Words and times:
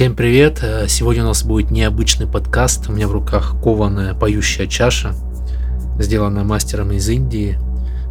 Всем 0.00 0.16
привет! 0.16 0.60
Э, 0.62 0.88
сегодня 0.88 1.24
у 1.24 1.26
нас 1.26 1.44
будет 1.44 1.70
необычный 1.70 2.26
подкаст. 2.26 2.88
У 2.88 2.92
меня 2.92 3.06
в 3.06 3.12
руках 3.12 3.56
кованая 3.62 4.14
поющая 4.14 4.66
чаша, 4.66 5.14
сделанная 5.98 6.42
мастером 6.42 6.90
из 6.92 7.06
Индии. 7.10 7.58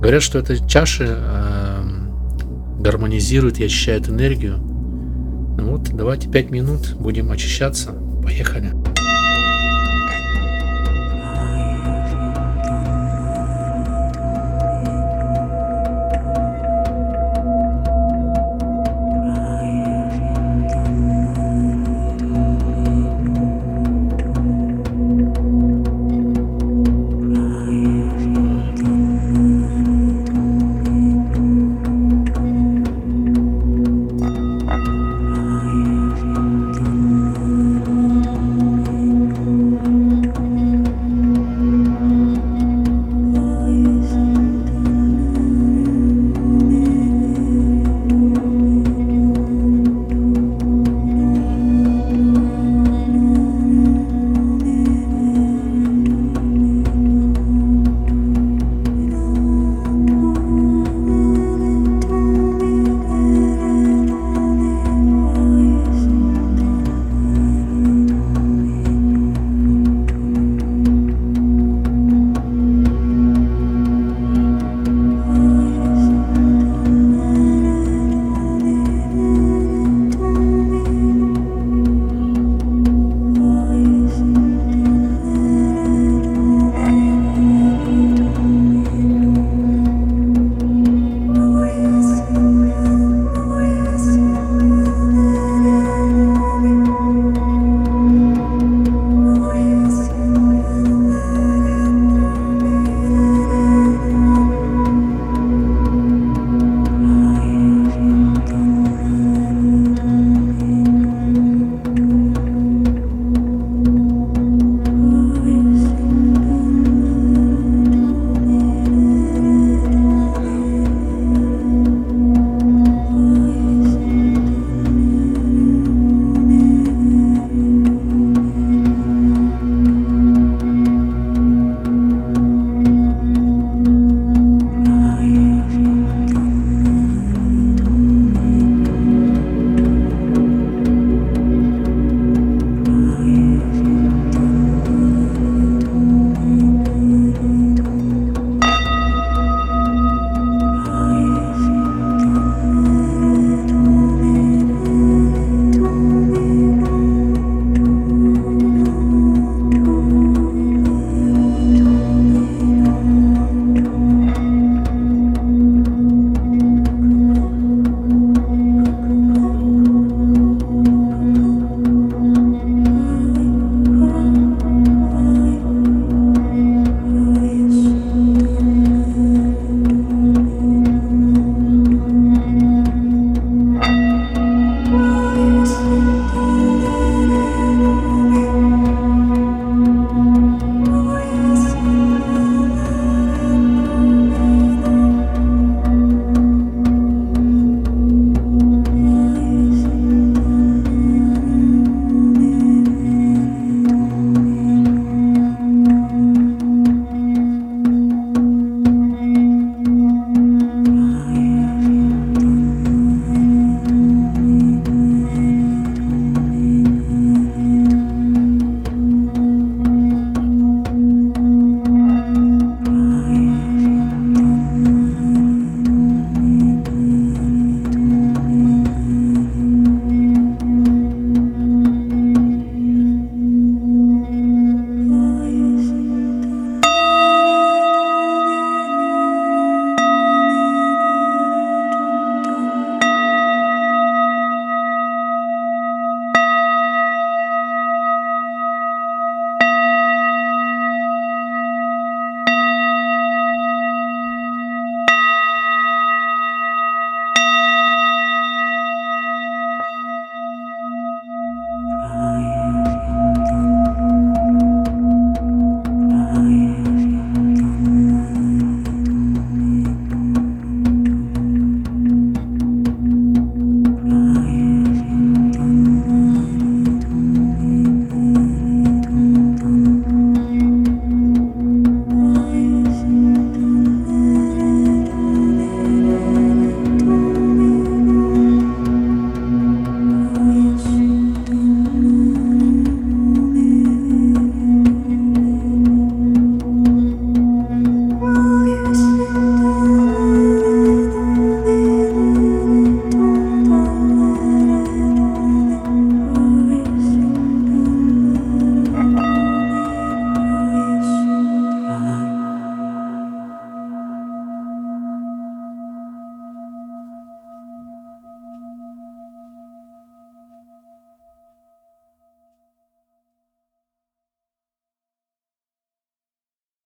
Говорят, 0.00 0.22
что 0.22 0.38
эта 0.38 0.66
чаша 0.66 1.04
э, 1.06 1.82
гармонизирует 2.80 3.60
и 3.60 3.66
очищает 3.66 4.08
энергию. 4.08 4.56
Ну 4.56 5.72
вот, 5.72 5.94
давайте 5.94 6.30
5 6.30 6.50
минут 6.50 6.94
будем 6.94 7.30
очищаться. 7.30 7.92
Поехали! 8.22 8.72